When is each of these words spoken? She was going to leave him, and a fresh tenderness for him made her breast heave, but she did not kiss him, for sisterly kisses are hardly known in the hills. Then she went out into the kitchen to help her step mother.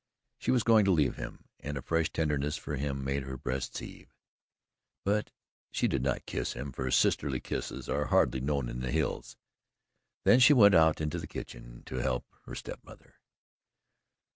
She 0.39 0.49
was 0.49 0.63
going 0.63 0.83
to 0.85 0.91
leave 0.91 1.17
him, 1.17 1.43
and 1.59 1.77
a 1.77 1.81
fresh 1.83 2.09
tenderness 2.11 2.57
for 2.57 2.75
him 2.75 3.03
made 3.03 3.21
her 3.21 3.37
breast 3.37 3.77
heave, 3.77 4.15
but 5.05 5.29
she 5.69 5.87
did 5.87 6.01
not 6.01 6.25
kiss 6.25 6.53
him, 6.53 6.71
for 6.71 6.89
sisterly 6.89 7.39
kisses 7.39 7.87
are 7.87 8.05
hardly 8.05 8.39
known 8.39 8.67
in 8.67 8.79
the 8.79 8.89
hills. 8.91 9.37
Then 10.23 10.39
she 10.39 10.53
went 10.53 10.73
out 10.73 11.01
into 11.01 11.19
the 11.19 11.27
kitchen 11.27 11.83
to 11.85 11.97
help 11.97 12.25
her 12.45 12.55
step 12.55 12.79
mother. 12.83 13.19